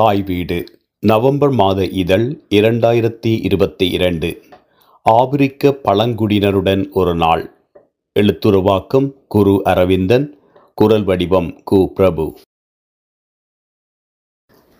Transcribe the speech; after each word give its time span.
தாய் 0.00 0.22
வீடு. 0.22 0.64
நவம்பர் 0.98 1.50
மாத 1.50 1.84
இதழ் 1.84 2.40
இரண்டாயிரத்தி 2.50 3.40
இருபத்தி 3.42 3.90
இரண்டு. 3.90 4.42
ஆபிரிக்க 5.02 5.78
பழங்குடியினருடன் 5.84 6.90
ஒரு 6.90 7.14
நாள். 7.14 7.50
எழுத்துருவாக்கம் 8.20 9.14
குரு 9.28 9.60
அரவிந்தன். 9.64 10.38
குரல் 10.74 11.04
வடிவம் 11.04 11.60
கு. 11.70 11.86
பிரபு. 11.86 12.38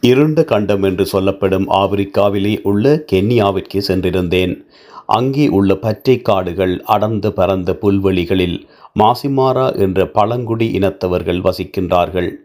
இருண்ட 0.00 0.44
கண்டம் 0.44 0.82
என்று 0.82 1.06
சொல்லப்படும் 1.06 1.68
ஆப்பிரிக்காவிலே 1.68 2.60
உள்ள 2.62 3.04
கென்யாவிற்கு 3.12 3.80
சென்றிருந்தேன். 3.88 4.66
அங்கே 5.06 5.48
உள்ள 5.48 5.74
பச்சை 5.74 6.22
காடுகள் 6.22 6.82
அடர்ந்து 6.82 7.32
பறந்த 7.32 7.78
புல்வெளிகளில் 7.82 8.68
மாசிமாரா 8.98 9.78
என்ற 9.78 10.08
பழங்குடி 10.08 10.78
இனத்தவர்கள் 10.78 11.50
வசிக்கின்றார்கள். 11.50 12.36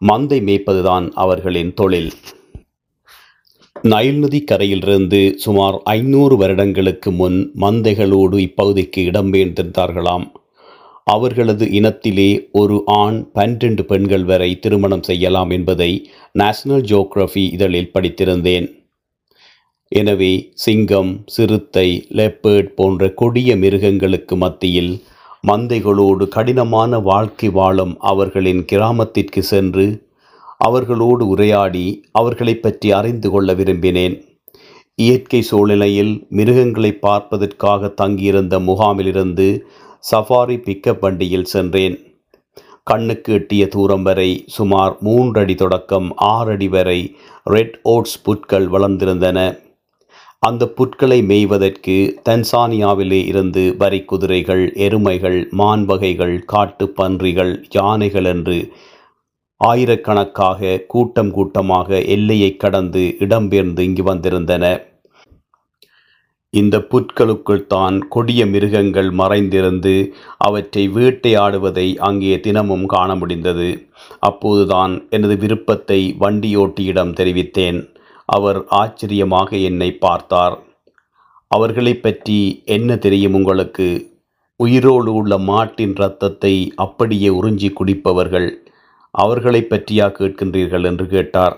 மந்தை 0.00 0.36
மேய்ப்பதுதான் 0.48 1.06
அவர்களின் 1.14 1.70
தொழில். 1.74 2.12
நைல் 3.76 4.18
நதி 4.18 4.40
கரையிலிருந்து 4.40 5.20
சுமார் 5.36 5.76
ஐநூறு 5.84 6.36
வருடங்களுக்கு 6.36 7.10
முன் 7.10 7.38
மந்தைகளோடு 7.60 8.36
இப்பகுதிக்கு 8.38 9.00
இடம்பெயர்ந்திருந்தார்களாம் 9.10 10.26
அவர்களது 11.04 11.66
இனத்திலே 11.70 12.30
ஒரு 12.52 12.76
ஆண் 12.86 13.18
பன்னிரண்டு 13.32 13.84
பெண்கள் 13.84 14.24
வரை 14.24 14.50
திருமணம் 14.58 15.02
செய்யலாம் 15.02 15.50
என்பதை 15.50 15.90
நேஷனல் 16.32 16.86
ஜியோகிராஃபி 16.90 17.44
இதழில் 17.56 17.92
படித்திருந்தேன். 17.94 18.66
எனவே 19.92 20.32
சிங்கம் 20.64 21.12
சிறுத்தை 21.26 21.88
லெப்பர்ட் 22.12 22.72
போன்ற 22.74 23.10
கொடிய 23.20 23.56
மிருகங்களுக்கு 23.56 24.36
மத்தியில் 24.36 24.92
மந்தைகளோடு 25.46 26.28
கடினமான 26.28 26.98
வாழ்க்கை 26.98 27.48
வாழும் 27.48 27.96
அவர்களின் 27.98 28.64
கிராமத்திற்கு 28.64 29.42
சென்று 29.42 30.06
அவர்களோடு 30.58 31.28
உரையாடி 31.28 32.04
அவர்களை 32.12 32.54
பற்றி 32.54 32.92
அறிந்து 32.92 33.30
கொள்ள 33.30 33.54
விரும்பினேன். 33.54 34.16
இயற்கை 34.94 35.42
சூழ்நிலையில் 35.42 36.26
மிருகங்களை 36.28 36.92
பார்ப்பதற்காக 36.92 37.88
தங்கியிருந்த 37.88 38.58
முகாமிலிருந்து 38.58 39.60
சஃபாரி 40.10 40.56
பிக்கப் 40.58 41.00
வண்டியில் 41.00 41.44
சென்றேன். 41.44 41.96
கண்ணுக்கு 42.84 43.32
எட்டிய 43.32 43.66
தூரம் 43.66 44.02
வரை 44.02 44.44
சுமார் 44.46 44.96
மூன்றடி 45.00 45.54
தொடக்கம் 45.54 46.12
ஆறடி 46.16 46.68
வரை 46.68 47.16
ரெட் 47.44 47.78
ஓட்ஸ் 47.82 48.18
புட்கள் 48.26 48.66
வளர்ந்திருந்தன. 48.74 49.67
அந்த 50.42 50.64
புட்களை 50.78 51.16
மேய்வதற்கு 51.30 51.94
தன்சானியாவிலே 52.26 53.18
இருந்து 53.30 53.62
வரி 53.76 53.98
குதிரைகள் 54.04 54.62
எருமைகள் 54.86 55.38
மான் 55.50 55.84
வகைகள் 55.84 56.34
காட்டு 56.52 56.86
பன்றிகள் 56.98 57.52
யானைகள் 57.76 58.28
என்று 58.32 58.58
ஆயிரக்கணக்காக 59.60 60.76
கூட்டம் 60.86 61.32
கூட்டமாக 61.36 61.98
எல்லையை 62.16 62.50
கடந்து 62.56 63.02
இடம்பெயர்ந்து 63.24 63.82
இங்கு 63.88 64.04
வந்திருந்தன. 64.10 64.64
இந்த 66.54 66.76
புட்களுக்குள் 66.92 67.66
தான் 67.66 67.96
கொடிய 68.08 68.42
மிருகங்கள் 68.46 69.10
மறைந்திருந்து 69.20 69.96
அவற்றை 70.46 70.84
வேட்டையாடுவதை 70.96 71.88
அங்கே 72.08 72.34
தினமும் 72.40 72.86
காண 72.86 73.10
முடிந்தது. 73.14 73.70
அப்போதுதான் 74.28 74.94
எனது 75.10 75.36
விருப்பத்தை 75.36 76.00
வண்டியோட்டியிடம் 76.20 77.14
தெரிவித்தேன். 77.20 77.80
அவர் 78.28 78.58
ஆச்சரியமாக 78.80 79.50
என்னை 79.68 79.90
பார்த்தார். 80.06 80.56
அவர்களை 81.50 81.94
பற்றி 81.96 82.38
என்ன 82.76 82.96
தெரியும் 83.04 83.36
உங்களுக்கு? 83.38 83.88
உயிரோடு 84.60 85.10
உள்ள 85.14 85.32
மாட்டின் 85.50 85.94
இரத்தத்தை 85.98 86.54
அப்படியே 86.84 87.28
உறிஞ்சி 87.38 87.68
குடிப்பவர்கள் 87.72 88.48
அவர்களை 89.14 89.60
பற்றியா 89.70 90.06
கேட்கின்றீர்கள் 90.18 90.86
என்று 90.90 91.06
கேட்டார். 91.06 91.56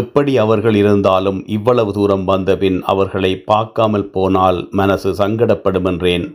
எப்படி 0.00 0.32
அவர்கள் 0.38 0.76
இருந்தாலும் 0.82 1.40
இவ்வளவு 1.56 1.90
தூரம் 1.92 2.24
வந்தபின் 2.24 2.78
அவர்களை 2.92 3.32
பார்க்காமல் 3.50 4.10
போனால் 4.16 4.58
மனசு 4.70 5.10
சங்கடப்படும் 5.12 5.88
என்றேன். 5.90 6.26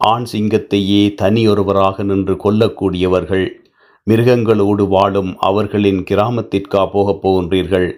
ஆண் 0.00 0.26
சிங்கத்தையே 0.32 1.02
தனியொருவராக 1.22 2.04
நின்று 2.04 2.34
கொல்லக்கூடியவர்கள் 2.44 3.46
மிருகங்களோடு 4.10 4.88
வாழும் 4.88 5.36
அவர்களின் 5.38 6.04
கிராமத்திற்கா 6.10 6.90
போகப் 6.92 7.20
போகின்றீர்கள்? 7.22 7.92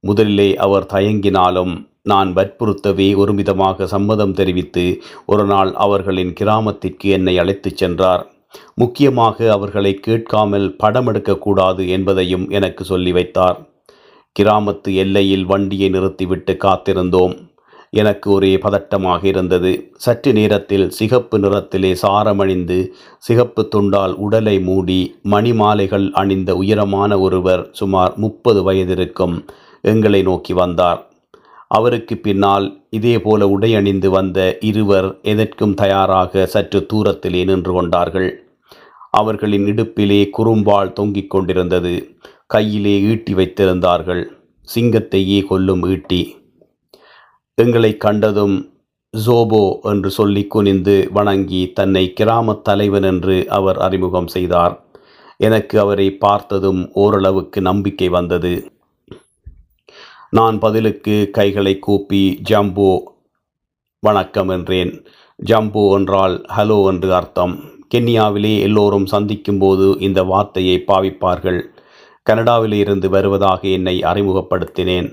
முதலிலே 0.00 0.56
அவர் 0.56 0.86
தயங்கினாலும் 0.92 1.72
நான் 2.02 2.34
வற்புறுத்தவே 2.34 3.16
ஒருமிதமாக 3.16 3.84
சம்மதம் 3.84 4.32
தெரிவித்து 4.32 5.02
ஒரு 5.26 5.44
நாள் 5.44 5.74
அவர்களின் 5.74 6.32
கிராமத்திற்கு 6.32 7.08
என்னை 7.08 7.38
அழைத்துச் 7.38 7.76
சென்றார். 7.76 8.32
முக்கியமாக 8.74 9.52
அவர்களை 9.52 9.94
கேட்காமல் 9.94 10.76
படம் 10.76 11.06
எடுக்கக்கூடாது 11.06 11.88
என்பதையும் 11.88 12.50
எனக்கு 12.50 12.84
சொல்லி 12.84 13.12
வைத்தார். 13.12 13.70
கிராமத்து 14.40 14.94
எல்லையில் 14.94 15.44
வண்டியை 15.44 15.88
நிறுத்திவிட்டு 15.88 16.56
காத்திருந்தோம். 16.64 17.51
எனக்கு 17.92 18.30
ஒரே 18.30 18.56
பதட்டமாக 18.56 19.24
இருந்தது. 19.24 19.92
சற்று 19.94 20.32
நேரத்தில் 20.32 20.90
சிகப்பு 20.90 21.38
நிறத்திலே 21.38 21.96
சாரமணிந்து 22.02 22.90
சிகப்பு 23.18 23.68
துண்டால் 23.74 24.14
உடலை 24.14 24.60
மூடி 24.60 25.16
மணிமாலைகள் 25.24 26.10
அணிந்த 26.10 26.56
உயரமான 26.56 27.18
ஒருவர் 27.20 27.68
சுமார் 27.72 28.16
முப்பது 28.16 28.62
வயதிருக்கும் 28.62 29.44
எங்களை 29.82 30.22
நோக்கி 30.22 30.52
வந்தார். 30.52 31.10
அவருக்கு 31.68 32.16
பின்னால் 32.16 32.84
இதேபோல 32.90 33.42
உடையணிந்து 33.56 34.06
வந்த 34.06 34.58
இருவர் 34.60 35.20
எதற்கும் 35.22 35.74
தயாராக 35.74 36.46
சற்று 36.46 36.86
தூரத்திலே 36.92 37.44
நின்று 37.44 37.72
கொண்டார்கள். 37.72 38.30
அவர்களின் 39.10 39.64
இடுப்பிலே 39.64 40.30
குறும்பால் 40.38 40.92
தொங்கிக் 40.92 41.30
கொண்டிருந்தது. 41.30 42.16
கையிலே 42.46 43.00
ஈட்டி 43.00 43.34
வைத்திருந்தார்கள். 43.34 44.24
சிங்கத்தையே 44.74 45.46
கொல்லும் 45.46 45.82
ஈட்டி 45.88 46.40
எங்களை 47.62 47.90
கண்டதும் 47.96 48.54
ஜோபோ 49.14 49.64
என்று 49.90 50.10
சொல்லி 50.10 50.42
குனிந்து 50.46 50.94
வணங்கி 51.16 51.62
தன்னை 51.78 52.04
கிராமத் 52.20 52.62
தலைவன் 52.64 53.06
என்று 53.10 53.36
அவர் 53.48 53.78
அறிமுகம் 53.78 54.30
செய்தார். 54.34 54.74
எனக்கு 55.40 55.74
அவரை 55.80 56.06
பார்த்ததும் 56.24 56.80
ஓரளவுக்கு 56.92 57.60
நம்பிக்கை 57.60 58.08
வந்தது. 58.08 58.54
நான் 60.30 60.58
பதிலுக்கு 60.58 61.16
கைகளை 61.30 61.74
கூப்பி 61.78 62.22
ஜம்போ 62.50 62.92
வணக்கம் 64.02 64.48
என்றேன். 64.48 64.92
ஜம்போ 65.38 65.84
என்றால் 65.96 66.36
ஹலோ 66.56 66.78
என்று 66.92 67.10
அர்த்தம். 67.14 67.54
கென்யாவிலே 67.94 68.54
எல்லோரும் 68.60 69.06
சந்திக்கும்போது 69.06 69.88
இந்த 70.00 70.22
வார்த்தையை 70.22 70.78
பாவிப்பார்கள். 70.86 71.60
கனடாவிலே 72.26 72.78
இருந்து 72.84 73.08
வருவதாக 73.10 73.60
என்னை 73.78 73.96
அறிமுகப்படுத்தினேன். 74.10 75.10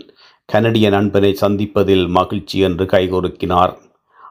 கனடிய 0.51 0.89
நண்பனை 0.89 1.37
சந்திப்பதில் 1.41 2.07
மகிழ்ச்சி 2.07 2.59
என்று 2.59 2.85
கைகொறுக்கினார் 2.85 3.73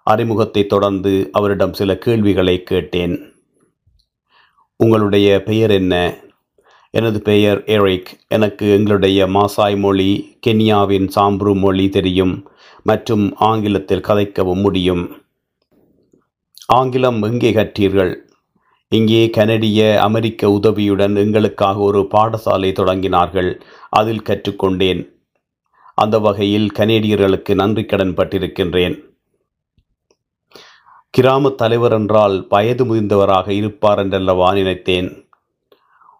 அறிமுகத்தை 0.04 0.66
தொடர்ந்து 0.66 1.28
அவரிடம் 1.32 1.72
சில 1.72 1.98
கேள்விகளை 1.98 2.62
கேட்டேன். 2.62 3.14
உங்களுடைய 4.76 5.42
பெயர் 5.42 5.70
என்ன? 5.70 5.94
எனது 6.90 7.22
பெயர் 7.22 7.64
எரிக் 7.64 8.10
எனக்கு 8.28 8.66
எங்களுடைய 8.72 9.26
மாசாய் 9.26 9.76
மொழி 9.78 10.38
கென்யாவின் 10.46 11.08
சாம்ப்ரு 11.16 11.54
மொழி 11.54 11.88
தெரியும் 11.88 12.34
மற்றும் 12.82 13.36
ஆங்கிலத்தில் 13.36 14.06
கதைக்கவும் 14.08 14.62
முடியும். 14.62 15.04
ஆங்கிலம் 16.66 17.22
எங்கே 17.22 17.52
கற்றீர்கள்? 17.52 18.14
இங்கே 18.88 19.30
கனடிய 19.30 20.00
அமெரிக்க 20.02 20.50
உதவியுடன் 20.50 21.16
எங்களுக்காக 21.16 21.78
ஒரு 21.78 22.02
பாடசாலை 22.10 22.72
தொடங்கினார்கள். 22.80 23.60
அதில் 23.90 24.22
கற்றுக்கொண்டேன். 24.22 25.16
அந்த 26.04 26.18
வகையில் 26.18 26.68
கனேடியர்களுக்கு 26.78 27.54
நன்றி 27.54 27.84
கடன் 27.84 28.14
பட்டிருக்கின்றேன். 28.14 28.96
கிராம 31.10 31.50
தலைவர் 31.50 31.92
என்றால் 31.92 32.46
வயது 32.48 32.82
முதிர்ந்தவராக 32.84 33.48
இருப்பார் 33.48 33.98
என்றல்லவா 33.98 34.52
நினைத்தேன். 34.52 35.28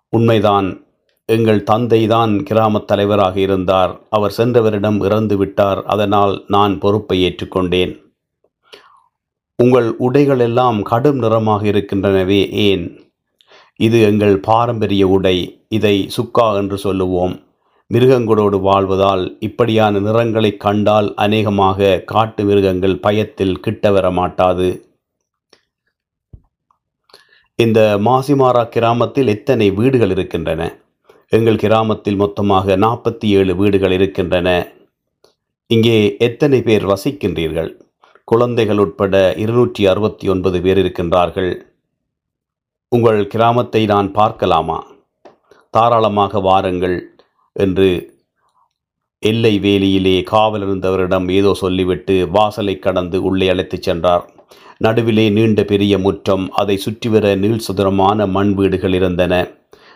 உண்மைதான் 0.08 0.68
எங்கள் 1.28 1.62
தந்தை 1.62 2.06
தான் 2.06 2.42
கிராமத் 2.42 2.86
தலைவராக 2.86 3.40
இருந்தார். 3.40 3.92
அவர் 4.10 4.34
சென்றவரிடம் 4.36 5.04
இறந்து 5.04 5.36
விட்டார். 5.36 5.80
அதனால் 5.84 6.44
நான் 6.46 6.78
பொறுப்பை 6.78 7.16
ஏற்றுக்கொண்டேன். 7.24 7.92
உங்கள் 9.62 9.88
உடைகள் 9.96 10.38
எல்லாம் 10.38 10.82
கடும் 10.82 11.18
நிறமாக 11.18 11.62
இருக்கின்றனவே 11.66 12.40
ஏன்? 12.50 12.84
இது 13.76 14.00
எங்கள் 14.02 14.36
பாரம்பரிய 14.38 15.06
உடை. 15.06 15.36
இதை 15.68 15.96
சுக்கா 16.16 16.46
என்று 16.56 16.78
சொல்லுவோம். 16.78 17.34
மிருகங்களோடு 17.94 18.56
வாழ்வதால் 18.60 19.36
இப்படியான 19.40 19.98
நிறங்களை 19.98 20.56
கண்டால் 20.56 21.14
அநேகமாக 21.14 22.02
காட்டு 22.04 22.44
மிருகங்கள் 22.44 22.98
பயத்தில் 22.98 23.60
கிட்ட 23.60 23.90
வர 23.90 24.10
மாட்டாது. 24.10 24.86
இந்த 27.54 27.98
மாசிமாரா 28.04 28.68
கிராமத்தில் 28.68 29.26
எத்தனை 29.26 29.70
வீடுகள் 29.70 30.10
இருக்கின்றன? 30.10 30.78
எங்கள் 31.28 31.56
கிராமத்தில் 31.56 32.16
மொத்தமாக 32.16 32.76
நாற்பத்தி 32.76 33.24
ஏழு 33.24 33.56
வீடுகள் 33.56 33.92
இருக்கின்றன. 33.92 34.72
இங்கே 35.66 36.16
எத்தனை 36.18 36.62
பேர் 36.62 36.86
வசிக்கின்றீர்கள்? 36.86 37.70
குழந்தைகள் 38.24 38.78
உட்பட 38.78 39.34
இருநூற்றி 39.36 39.86
அறுபத்தி 39.86 40.28
ஒன்பது 40.28 40.60
பேர் 40.60 40.78
இருக்கின்றார்கள். 40.78 41.52
உங்கள் 42.88 43.26
கிராமத்தை 43.26 43.86
நான் 43.86 44.12
பார்க்கலாமா? 44.12 44.86
தாராளமாக 45.70 46.40
வாருங்கள். 46.40 47.16
என்று 47.64 47.88
எல்லை 49.18 49.58
வேலியிலே 49.58 50.16
காவலிருந்தவரிடம் 50.30 51.30
ஏதோ 51.30 51.54
சொல்லிவிட்டு 51.54 52.28
வாசலை 52.28 52.78
கடந்து 52.78 53.22
உள்ளே 53.22 53.48
அழைத்துச் 53.48 53.82
சென்றார். 53.82 54.24
நடுவிலே 54.78 55.30
நீண்ட 55.30 55.64
பெரிய 55.64 55.98
முற்றம் 55.98 56.50
அதை 56.52 56.80
சுற்றிவர 56.84 57.36
நீள் 57.36 57.58
சுதரமான 57.58 58.26
மண் 58.26 58.54
வீடுகள் 58.54 58.94
இருந்தன. 58.94 59.34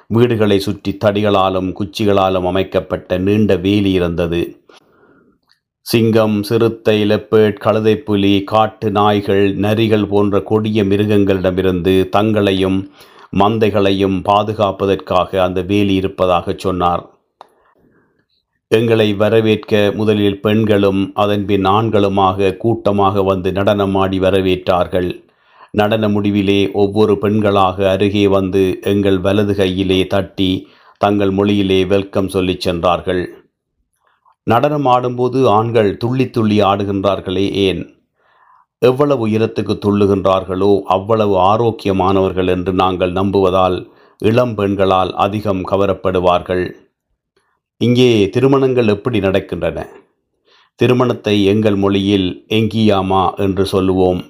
வீடுகளை 0.06 0.58
சுற்றி 0.58 0.98
தடிகளாலும் 1.04 1.68
குச்சிகளாலும் 1.78 2.46
அமைக்கப்பட்ட 2.46 3.18
நீண்ட 3.18 3.56
வேலி 3.56 3.92
இருந்தது. 3.92 4.56
சிங்கம் 5.80 6.42
சிறுத்தை 6.42 6.96
லெப்பேட் 7.10 7.62
கழுதைப்புலி 7.64 8.44
காட்டு 8.44 8.90
நாய்கள் 8.90 9.56
நரிகள் 9.56 10.08
போன்ற 10.08 10.40
கொடிய 10.40 10.84
மிருகங்களிடமிருந்து 10.84 12.08
தங்களையும் 12.08 12.90
மந்தைகளையும் 13.38 14.18
பாதுகாப்பதற்காக 14.22 15.42
அந்த 15.42 15.60
வேலி 15.62 15.94
இருப்பதாக 15.94 16.54
சொன்னார். 16.56 17.04
எங்களை 18.76 19.14
வரவேற்க 19.14 19.92
முதலில் 19.94 20.40
பெண்களும் 20.40 21.00
அதன்பின் 21.14 21.64
ஆண்களுமாக 21.64 22.56
கூட்டமாக 22.56 23.22
வந்து 23.22 23.50
நடனமாடி 23.50 24.18
வரவேற்றார்கள். 24.18 25.08
நடன 25.70 26.08
முடிவிலே 26.08 26.60
ஒவ்வொரு 26.72 27.14
பெண்களாக 27.20 27.76
அருகே 27.90 28.22
வந்து 28.28 28.62
எங்கள் 28.82 29.18
வலது 29.20 29.54
கையிலே 29.54 30.06
தட்டி 30.06 30.68
தங்கள் 30.96 31.32
மொழியிலே 31.32 31.86
வெல்கம் 31.86 32.28
சொல்லிச் 32.28 32.60
சென்றார்கள். 32.60 33.22
நடனம் 34.46 34.86
ஆடும்போது 34.86 35.48
ஆண்கள் 35.48 35.96
துள்ளி 35.96 36.30
துள்ளி 36.30 36.60
ஆடுகின்றார்களே 36.60 37.46
ஏன்? 37.66 37.82
எவ்வளவு 38.78 39.28
உயரத்துக்கு 39.28 39.76
துள்ளுகின்றார்களோ 39.86 40.80
அவ்வளவு 40.96 41.36
ஆரோக்கியமானவர்கள் 41.52 42.48
என்று 42.48 42.72
நாங்கள் 42.72 43.12
நம்புவதால் 43.12 43.78
இளம் 44.18 44.54
பெண்களால் 44.54 45.12
அதிகம் 45.26 45.62
கவரப்படுவார்கள். 45.66 46.64
இங்கே 47.84 48.28
திருமணங்கள் 48.28 48.88
எப்படி 48.88 49.18
நடக்கின்றன? 49.20 49.86
திருமணத்தை 50.74 51.44
எங்கள் 51.44 51.74
மொழியில் 51.74 52.46
எங்கியாமா 52.48 53.34
என்று 53.34 53.66
சொல்லுவோம். 53.66 54.20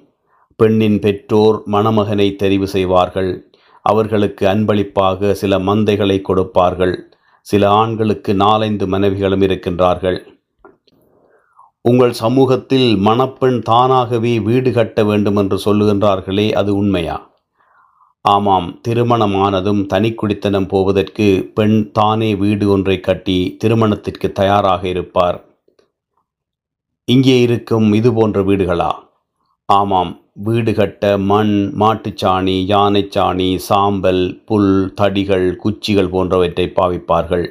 பெண்ணின் 0.57 0.99
பெற்றோர் 0.99 1.63
மணமகனை 1.67 2.37
தெரிவு 2.43 2.63
செய்வார்கள். 2.63 3.51
அவர்களுக்கு 3.83 4.49
அன்பளிப்பாக 4.49 5.35
சில 5.35 5.59
மந்தைகளை 5.59 6.21
கொடுப்பார்கள். 6.21 6.95
சில 7.41 7.71
ஆண்களுக்கு 7.71 8.35
நாலைந்து 8.35 8.87
மனைவிகளும் 8.87 9.41
இருக்கின்றார்கள். 9.41 10.19
உங்கள் 11.81 12.13
சமூகத்தில் 12.13 12.97
மணப்பெண் 12.97 13.61
தானாகவே 13.63 14.39
வீடு 14.41 14.73
கட்ட 14.73 15.05
வேண்டும் 15.05 15.37
என்று 15.37 15.59
சொல்லுகின்றார்களே 15.65 16.53
அது 16.53 16.77
உண்மையா? 16.77 17.32
ஆமாம் 18.25 18.67
திருமணமானதும் 18.89 19.87
தனி 19.87 20.11
குடித்தனம் 20.13 20.69
போவதற்கு 20.69 21.51
பெண் 21.55 21.91
தானே 21.93 22.35
வீடு 22.35 22.69
ஒன்றை 22.69 23.01
கட்டி 23.01 23.57
திருமணத்திற்கு 23.59 24.33
தயாராக 24.33 24.89
இருப்பார். 24.89 25.39
இங்கே 27.05 27.41
இருக்கும் 27.41 27.93
இது 27.93 28.13
போன்ற 28.13 28.43
வீடுகளா? 28.43 28.93
ஆமாம் 29.69 30.13
வீடு 30.33 30.75
கட்ட 30.75 31.19
மண் 31.19 31.73
மாட்டுச்சாணி 31.81 32.57
யானைச்சாணி 32.69 33.57
சாம்பல் 33.57 34.43
புல் 34.45 34.95
தடிகள் 35.01 35.57
குச்சிகள் 35.57 36.09
போன்றவற்றை 36.09 36.73
பாவிப்பார்கள். 36.77 37.47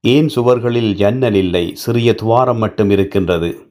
ஏன் 0.00 0.28
சுவர்களில் 0.28 0.94
ஜன்னல் 0.94 1.34
இல்லை? 1.34 1.72
சிறிய 1.74 2.14
துவாரம் 2.14 2.58
மட்டும் 2.58 2.90
இருக்கின்றது. 2.90 3.67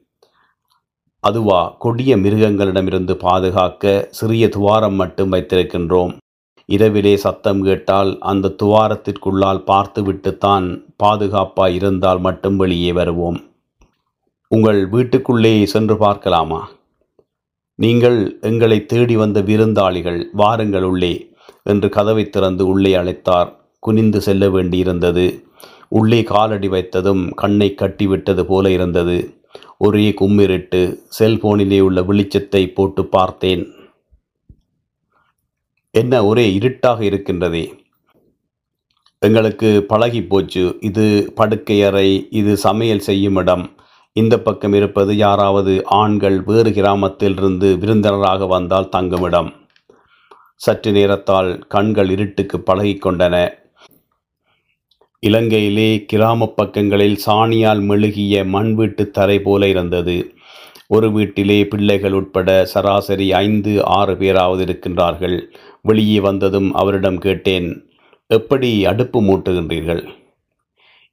அதுவா 1.20 1.76
கொடிய 1.78 2.16
மிருகங்களிடமிருந்து 2.16 3.16
பாதுகாக்க 3.16 4.08
சிறிய 4.10 4.48
துவாரம் 4.48 4.94
மட்டும் 4.94 5.32
வைத்திருக்கின்றோம். 5.32 6.16
இரவிலே 6.64 7.16
சத்தம் 7.16 7.62
கேட்டால் 7.62 8.18
அந்த 8.20 8.54
துவாரத்திற்குள்ளால் 8.62 9.64
பார்த்துவிட்டுத்தான் 9.64 10.84
பாதுகாப்பாக 10.96 11.70
இருந்தால் 11.70 12.20
மட்டும் 12.20 12.56
வெளியே 12.56 12.92
வருவோம். 12.92 13.38
உங்கள் 14.48 14.88
வீட்டுக்குள்ளே 14.88 15.66
சென்று 15.66 15.96
பார்க்கலாமா? 15.96 16.68
நீங்கள் 17.74 18.38
எங்களை 18.40 18.86
தேடி 18.86 19.16
வந்த 19.16 19.42
விருந்தாளிகள் 19.42 20.24
வாருங்கள் 20.32 20.82
உள்ளே 20.82 21.30
என்று 21.62 21.88
கதவை 21.88 22.28
திறந்து 22.28 22.66
உள்ளே 22.66 22.94
அழைத்தார். 22.94 23.50
குனிந்து 23.78 24.20
செல்ல 24.20 24.46
வேண்டியிருந்தது. 24.46 25.42
உள்ளே 25.88 26.22
காலடி 26.22 26.68
வைத்ததும் 26.68 27.34
கண்ணை 27.34 27.74
கட்டிவிட்டது 27.74 28.42
போல 28.42 28.70
இருந்தது. 28.70 29.37
ஒரே 29.78 30.14
கும்மிருட்டு 30.20 30.98
செல்போனிலே 31.18 31.80
உள்ள 31.80 32.00
வெளிச்சத்தை 32.00 32.74
போட்டு 32.74 33.06
பார்த்தேன். 33.06 33.72
என்ன 35.90 36.24
ஒரே 36.24 36.52
இருட்டாக 36.52 37.04
இருக்கின்றதே? 37.04 37.86
எங்களுக்கு 39.18 39.84
பழகி 39.84 40.24
போச்சு. 40.24 40.78
இது 40.80 41.32
படுக்கை 41.34 41.82
அறை 41.82 42.26
இது 42.30 42.56
சமையல் 42.56 42.98
செய்யும் 42.98 43.36
இடம். 43.36 43.76
இந்த 44.12 44.40
பக்கம் 44.40 44.72
இருப்பது 44.72 45.16
யாராவது 45.16 45.82
ஆண்கள் 45.84 46.42
வேறு 46.42 46.72
கிராமத்திலிருந்து 46.72 47.78
விருந்தினராக 47.78 48.46
வந்தால் 48.46 48.88
தங்குமிடம். 48.88 49.52
சற்று 50.54 50.92
நேரத்தால் 50.92 51.66
கண்கள் 51.68 52.10
இருட்டுக்கு 52.10 52.58
பழகிக்கொண்டன. 52.58 53.52
இலங்கையிலே 55.22 55.86
கிராம 56.10 56.46
பக்கங்களில் 56.46 57.16
சாணியால் 57.26 57.80
மெழுகிய 57.88 58.44
மண் 58.46 58.74
வீட்டு 58.74 59.04
தரை 59.10 59.38
போல 59.38 59.68
இருந்தது. 59.68 60.14
ஒரு 60.86 61.08
வீட்டிலே 61.12 61.56
பிள்ளைகள் 61.64 62.12
உட்பட 62.12 62.50
சராசரி 62.72 63.26
ஐந்து 63.32 63.72
ஆறு 63.96 64.14
பேராவது 64.16 64.62
இருக்கின்றார்கள். 64.64 65.36
வெளியே 65.82 66.20
வந்ததும் 66.20 66.68
அவரிடம் 66.72 67.18
கேட்டேன் 67.18 67.66
எப்படி 68.30 68.70
அடுப்பு 68.84 69.22
மூட்டுகின்றீர்கள்? 69.22 70.02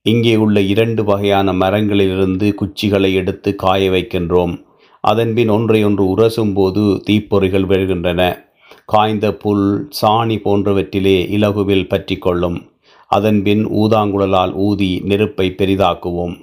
இங்கே 0.06 0.36
உள்ள 0.36 0.62
இரண்டு 0.74 1.04
வகையான 1.04 1.54
மரங்களிலிருந்து 1.54 2.50
குச்சிகளை 2.62 3.12
எடுத்து 3.13 3.52
காய 3.56 3.90
வைக்கின்றோம். 3.92 4.56
அதன்பின் 5.04 5.50
ஒன்றையொன்று 5.50 6.04
உரசும் 6.13 6.54
போது 6.54 6.84
தீப்பொறிகள் 7.07 7.68
வருகின்றன 7.72 8.22
காய்ந்த 8.86 9.28
புல் 9.44 9.68
சாணி 10.02 10.40
போன்றவற்றிலே 10.46 11.18
இலகுவில் 11.30 11.88
பற்றி 11.88 12.16
கொள்ளும் 12.18 12.57
அதன்பின் 13.18 13.64
ஊதாங்குழலால் 13.82 14.54
ஊதி 14.68 14.92
நெருப்பை 15.04 15.48
பெரிதாக்குவோம். 15.60 16.36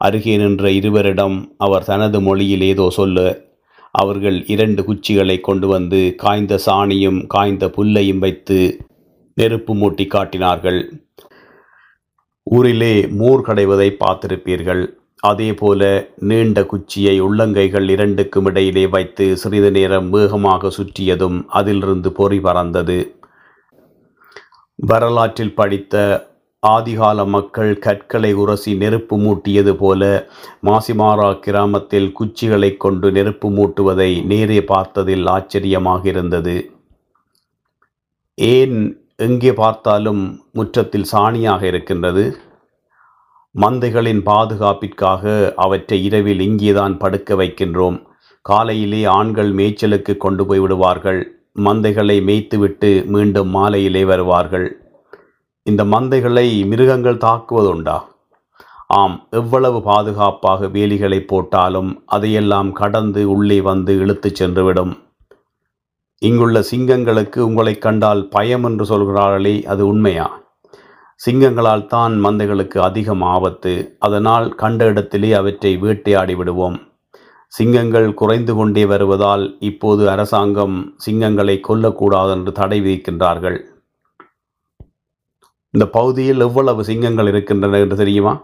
அருகே 0.00 0.36
நின்ற 0.36 0.70
இருவரிடம் 0.70 1.36
அவர் 1.56 1.84
தனது 1.84 2.20
மொழியில் 2.20 2.64
ஏதோ 2.72 2.86
சொல்ல. 2.90 3.24
அவர்கள் 3.90 4.38
இரண்டு 4.46 4.82
குச்சிகளை 4.82 5.36
கொண்டு 5.40 5.66
வந்து 5.68 6.00
காய்ந்த 6.16 6.58
சாணியும் 6.66 7.20
காய்ந்த 7.26 7.66
புல்லையும் 7.76 8.18
வைத்து 8.18 8.58
நெருப்பு 9.34 9.74
மூட்டி 9.74 10.06
காட்டினார்கள். 10.06 10.80
ஊரிலே 12.46 12.94
மோர் 13.20 13.40
கடைவதை 13.40 13.88
பார்த்திருப்பீர்கள். 14.00 14.82
அதேபோல 15.22 15.82
நீண்ட 16.20 16.58
குச்சியை 16.64 17.14
உள்ளங்கைகள் 17.22 17.86
இரண்டுக்கும் 17.88 18.44
இடையிலே 18.44 18.84
வைத்து 18.86 19.24
சிறிது 19.36 19.70
நேரம் 19.70 20.10
வேகமாக 20.10 20.70
சுற்றியதும் 20.78 21.38
அதிலிருந்து 21.58 22.10
பொறி 22.12 22.38
பறந்தது. 22.40 22.98
வரலாற்றில் 24.78 25.54
படித்த 25.54 25.94
ஆதிகால 26.62 27.26
மக்கள் 27.26 27.78
கற்களை 27.78 28.32
உரசி 28.34 28.76
நெருப்பு 28.76 29.16
மூட்டியது 29.16 29.72
போல 29.72 30.02
மாசிமாரா 30.62 31.38
கிராமத்தில் 31.38 32.12
குச்சிகளை 32.20 32.76
கொண்டு 32.76 33.12
நெருப்பு 33.12 33.50
மூட்டுவதை 33.50 34.24
நேரே 34.24 34.58
பார்த்ததில் 34.60 35.26
ஆச்சரியமாக 35.26 36.08
இருந்தது 36.08 36.70
ஏன் 38.38 39.04
எங்கே 39.16 39.52
பார்த்தாலும் 39.52 40.22
முற்றத்தில் 40.52 41.02
சாணியாக 41.02 41.66
இருக்கின்றது? 41.66 42.36
மந்தைகளின் 43.54 44.22
பாதுகாப்பிற்காக 44.22 45.52
அவற்றை 45.56 46.04
இரவில் 46.04 46.40
இங்கேதான் 46.40 46.96
படுக்க 46.98 47.34
வைக்கின்றோம். 47.34 47.96
காலையிலே 48.42 49.04
ஆண்கள் 49.04 49.54
மேய்ச்சலுக்கு 49.54 50.16
கொண்டு 50.16 50.46
போய் 50.46 50.58
விடுவார்கள். 50.58 51.22
மந்தைகளை 51.56 52.22
மேய்த்துவிட்டு 52.22 53.04
மீண்டும் 53.04 53.48
மாலையிலே 53.48 54.04
வருவார்கள். 54.04 54.80
இந்த 55.62 55.84
மந்தைகளை 55.84 56.66
மிருகங்கள் 56.66 57.16
தாக்குவதுண்டா? 57.16 58.00
ஆம் 58.86 59.26
எவ்வளவு 59.30 59.82
பாதுகாப்பாக 59.82 60.66
வேலிகளை 60.66 61.20
போட்டாலும் 61.20 62.02
அதையெல்லாம் 62.06 62.72
கடந்து 62.72 63.30
உள்ளே 63.30 63.60
வந்து 63.60 63.98
இழுத்துச் 63.98 64.42
சென்றுவிடும். 64.42 64.92
இங்குள்ள 66.18 66.64
சிங்கங்களுக்கு 66.70 67.38
உங்களை 67.38 67.78
கண்டால் 67.78 68.28
பயம் 68.28 68.64
என்று 68.64 68.84
சொல்கிறார்களே 68.84 69.64
அது 69.64 69.86
உண்மையா? 69.86 70.40
சிங்கங்களால் 71.26 71.86
தான் 71.86 72.24
மந்தைகளுக்கு 72.24 72.78
அதிகம் 72.78 73.22
ஆபத்து. 73.22 73.96
அதனால் 73.98 74.54
கண்ட 74.54 74.84
இடத்திலே 74.84 75.32
அவற்றை 75.32 75.76
வேட்டையாடி 75.76 76.34
விடுவோம். 76.34 76.78
சிங்கங்கள் 77.48 78.14
குறைந்து 78.14 78.54
கொண்டே 78.54 78.84
வருவதால் 78.84 79.56
இப்போது 79.60 80.10
அரசாங்கம் 80.10 80.94
சிங்கங்களை 81.06 81.60
கொல்லக்கூடாது 81.68 82.30
என்று 82.30 82.52
தடை 82.52 82.80
விதிக்கின்றார்கள். 82.80 83.60
இந்த 85.70 85.88
பகுதியில் 85.88 86.40
எவ்வளவு 86.40 86.84
சிங்கங்கள் 86.84 87.26
இருக்கின்றன 87.26 87.78
என்று 87.78 87.96
தெரியுமா? 87.96 88.42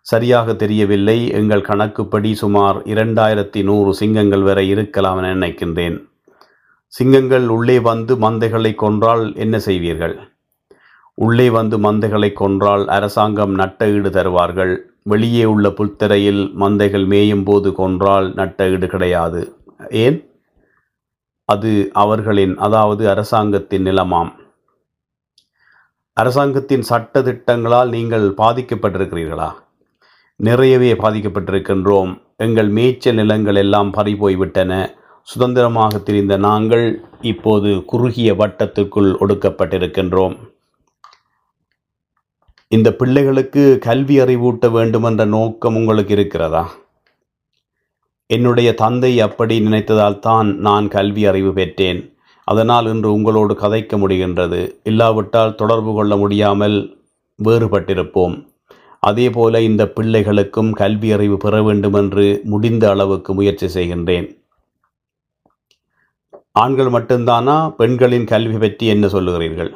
சரியாக 0.00 0.54
தெரியவில்லை. 0.54 1.28
எங்கள் 1.30 1.60
கணக்குப்படி 1.60 2.34
சுமார் 2.34 2.82
இரண்டாயிரத்தி 2.82 3.62
நூறு 3.62 3.94
சிங்கங்கள் 3.94 4.42
வரை 4.42 4.68
இருக்கலாம் 4.68 5.18
என 5.18 5.34
நினைக்கின்றேன். 5.34 6.08
சிங்கங்கள் 6.86 7.48
உள்ளே 7.48 7.78
வந்து 7.78 8.16
மந்தைகளை 8.16 8.74
கொன்றால் 8.74 9.36
என்ன 9.36 9.58
செய்வீர்கள்? 9.58 10.18
உள்ளே 11.14 11.50
வந்து 11.50 11.78
மந்தைகளை 11.78 12.32
கொன்றால் 12.32 12.88
அரசாங்கம் 12.88 13.54
நட்ட 13.54 13.90
ஈடு 13.90 14.10
தருவார்கள். 14.10 14.89
வெளியே 15.02 15.44
உள்ள 15.44 15.68
புல்தரையில் 15.68 16.52
மந்தைகள் 16.60 17.06
மேயும் 17.06 17.44
போது 17.44 17.72
கொன்றால் 17.72 18.34
நட்ட 18.34 18.70
ஈடு 18.70 18.86
கிடையாது. 18.86 19.56
ஏன்? 19.90 20.30
அது 21.44 21.90
அவர்களின் 21.92 22.56
அதாவது 22.56 23.10
அரசாங்கத்தின் 23.10 23.84
நிலமாம். 23.84 24.32
அரசாங்கத்தின் 26.12 26.82
சட்ட 26.82 27.22
திட்டங்களால் 27.22 27.88
நீங்கள் 27.88 28.34
பாதிக்கப்பட்டிருக்கிறீர்களா? 28.36 29.50
நிறையவே 30.36 30.92
பாதிக்கப்பட்டிருக்கின்றோம். 30.92 32.20
எங்கள் 32.36 32.68
மேய்ச்சல் 32.68 33.14
நிலங்கள் 33.14 33.54
எல்லாம் 33.54 33.92
பறிபோய்விட்டன 33.94 34.98
சுதந்திரமாக 35.22 35.98
திரிந்த 35.98 36.36
நாங்கள் 36.36 37.04
இப்போது 37.20 37.84
குறுகிய 37.86 38.34
வட்டத்துக்குள் 38.34 39.10
ஒடுக்கப்பட்டிருக்கின்றோம். 39.20 40.49
இந்த 42.74 42.88
பிள்ளைகளுக்கு 42.92 43.78
கல்வி 43.86 44.16
அறிவூட்ட 44.20 44.70
வேண்டுமென்ற 44.70 45.24
நோக்கம் 45.24 45.76
உங்களுக்கு 45.76 46.12
இருக்கிறதா? 46.12 46.62
என்னுடைய 48.26 48.74
தந்தை 48.74 49.20
அப்படி 49.20 49.60
நினைத்ததால் 49.60 50.18
தான் 50.18 50.48
நான் 50.56 50.88
கல்வி 50.88 51.26
அறிவு 51.26 51.52
பெற்றேன். 51.52 52.00
அதனால் 52.44 52.86
இன்று 52.86 53.12
உங்களோடு 53.12 53.54
கதைக்க 53.54 53.98
முடிகின்றது. 53.98 54.60
இல்லாவிட்டால் 54.82 55.54
தொடர்பு 55.54 55.94
கொள்ள 55.94 56.16
முடியாமல் 56.16 56.78
வேறுபட்டிருப்போம். 57.38 58.36
அதேபோல 59.00 59.60
இந்த 59.60 59.84
பிள்ளைகளுக்கும் 59.96 60.70
கல்வி 60.70 61.12
அறிவு 61.12 61.36
பெற 61.36 61.62
வேண்டும் 61.62 61.94
என்று 61.94 62.40
முடிந்த 62.44 62.90
அளவுக்கு 62.90 63.34
முயற்சி 63.34 63.66
செய்கின்றேன். 63.66 64.28
ஆண்கள் 66.52 66.86
மட்டும்தானா? 66.86 67.70
பெண்களின் 67.70 68.24
கல்வி 68.24 68.58
பற்றி 68.58 68.86
என்ன 68.86 69.06
சொல்லுகிறீர்கள்? 69.06 69.72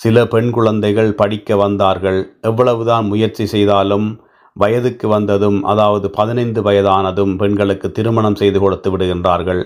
சில 0.00 0.26
பெண் 0.26 0.50
குழந்தைகள் 0.50 1.12
படிக்க 1.14 1.56
வந்தார்கள். 1.56 2.18
எவ்வளவுதான் 2.40 3.06
முயற்சி 3.06 3.46
செய்தாலும் 3.46 4.08
வயதுக்கு 4.52 5.08
வந்ததும் 5.08 5.58
அதாவது 5.62 6.10
பதினைந்து 6.10 6.60
வயதானதும் 6.62 7.32
பெண்களுக்கு 7.36 7.88
திருமணம் 7.92 8.34
செய்து 8.34 8.58
கொடுத்து 8.60 8.88
விடுகின்றார்கள். 8.92 9.62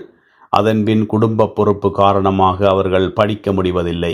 அதன்பின் 0.49 1.05
குடும்ப 1.05 1.47
பொறுப்பு 1.47 1.91
காரணமாக 1.91 2.67
அவர்கள் 2.69 3.07
படிக்க 3.13 3.53
முடிவதில்லை. 3.53 4.13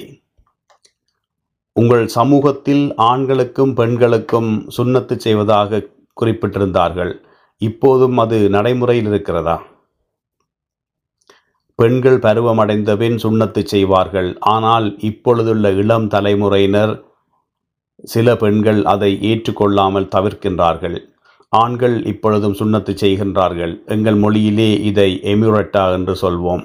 உங்கள் 1.75 2.05
சமூகத்தில் 2.07 2.85
ஆண்களுக்கும் 2.95 3.73
பெண்களுக்கும் 3.73 4.51
சுண்ணத்து 4.77 5.15
செய்வதாக 5.15 5.87
குறிப்பிட்டிருந்தார்கள். 6.21 7.13
இப்போதும் 7.61 8.17
அது 8.17 8.37
நடைமுறையில் 8.49 9.05
இருக்கிறதா? 9.05 9.57
பெண்கள் 11.79 12.17
பருவமடைந்த 12.23 12.91
பின் 12.97 13.17
சுண்ணத்து 13.23 13.61
செய்வார்கள். 13.63 14.29
ஆனால் 14.53 14.87
இப்பொழுதுள்ள 15.09 15.71
இளம் 15.81 16.07
தலைமுறையினர் 16.07 16.93
சில 18.03 18.35
பெண்கள் 18.41 18.81
அதை 18.85 19.11
ஏற்றுக்கொள்ளாமல் 19.29 20.11
தவிர்க்கின்றார்கள். 20.15 20.97
ஆண்கள் 21.49 21.95
இப்பொழுதும் 22.05 22.57
சுண்ணத்து 22.59 22.93
செய்கின்றார்கள். 23.03 23.73
எங்கள் 23.85 24.17
மொழியிலே 24.23 24.69
இதை 24.89 25.09
எமிரட்டா 25.23 25.85
என்று 25.93 26.15
சொல்வோம். 26.21 26.63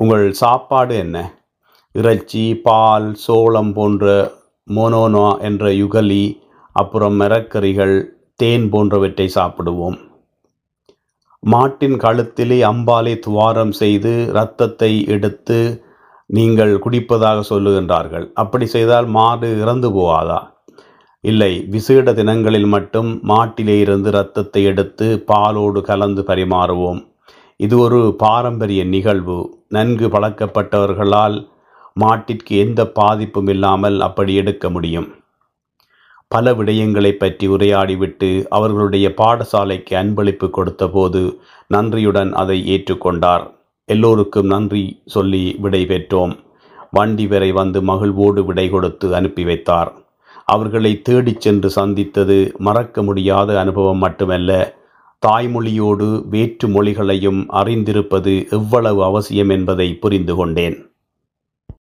உங்கள் 0.00 0.26
சாப்பாடு 0.32 0.96
என்ன? 0.96 1.16
இறைச்சி 1.94 2.44
பால் 2.66 3.08
சோளம் 3.26 3.72
போன்ற 3.72 4.04
மோனோனா 4.76 5.28
என்ற 5.40 5.70
யுகலி 5.82 6.24
அப்புறம் 6.72 7.16
மரக்கறிகள் 7.20 7.96
தேன் 8.36 8.68
போன்றவற்றை 8.70 9.30
சாப்பிடுவோம். 9.34 9.98
மாட்டின் 11.52 11.96
கழுத்திலே 12.04 12.56
அம்பாலை 12.68 13.12
துவாரம் 13.24 13.74
செய்து 13.80 14.12
இரத்தத்தை 14.30 14.92
எடுத்து 15.14 15.58
நீங்கள் 16.30 16.72
குடிப்பதாக 16.84 17.38
சொல்லுகின்றார்கள். 17.50 18.26
அப்படி 18.42 18.66
செய்தால் 18.72 19.08
மாடு 19.16 19.48
இறந்து 19.62 19.88
போகாதா? 19.96 20.40
இல்லை 21.24 21.52
விசேட 21.74 22.12
தினங்களில் 22.18 22.68
மட்டும் 22.74 23.10
மாட்டிலே 23.30 23.76
இருந்து 23.84 24.10
இரத்தத்தை 24.14 24.62
எடுத்து 24.72 25.06
பாலோடு 25.30 25.80
கலந்து 25.90 26.24
பரிமாறுவோம். 26.30 27.00
இது 27.60 27.76
ஒரு 27.84 28.00
பாரம்பரிய 28.24 28.82
நிகழ்வு. 28.94 29.38
நன்கு 29.76 30.08
பழக்கப்பட்டவர்களால் 30.14 31.38
மாட்டிற்கு 32.02 32.52
எந்த 32.64 32.80
பாதிப்பும் 32.98 33.48
இல்லாமல் 33.54 33.96
அப்படி 34.08 34.34
எடுக்க 34.42 34.66
முடியும். 34.76 35.08
பல 36.28 36.52
விடயங்களை 36.52 37.10
பற்றி 37.10 37.48
உரையாடிவிட்டு 37.48 38.46
அவர்களுடைய 38.48 39.12
பாடசாலைக்கு 39.16 39.90
அன்பளிப்பு 39.90 40.50
கொடுத்தபோது 40.50 41.38
நன்றியுடன் 41.66 42.32
அதை 42.32 42.58
ஏற்றுக்கொண்டார். 42.74 43.50
எல்லோருக்கும் 43.84 44.46
நன்றி 44.46 45.02
சொல்லி 45.06 45.56
விடை 45.58 45.84
பெற்றோம். 45.86 46.38
வண்டி 46.90 47.26
வரை 47.26 47.52
வந்து 47.52 47.82
மகிழ்வோடு 47.82 48.44
விடை 48.44 48.68
கொடுத்து 48.68 49.14
அனுப்பி 49.14 49.44
வைத்தார். 49.44 49.92
அவர்களை 50.44 51.02
தேடிச் 51.02 51.40
சென்று 51.40 51.70
சந்தித்தது 51.70 52.52
மறக்க 52.58 53.02
முடியாத 53.02 53.60
அனுபவம் 53.60 53.98
மட்டுமல்ல 53.98 54.76
தாய்மொழியோடு 55.26 56.28
வேற்று 56.28 56.68
மொழிகளையும் 56.68 57.40
அறிந்திருப்பது 57.52 58.50
எவ்வளவு 58.50 59.04
அவசியம் 59.04 59.48
என்பதை 59.48 59.94
புரிந்து 59.94 60.36
கொண்டேன். 60.36 60.87